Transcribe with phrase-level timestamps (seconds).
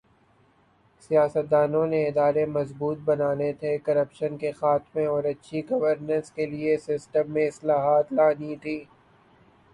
[1.03, 7.31] سیاستدانوں نے ادارے مضبوط بنانے تھے، کرپشن کے خاتمہ اور اچھی گورننس کے لئے سسٹم
[7.33, 8.77] میں اصلاحات لانی تھی۔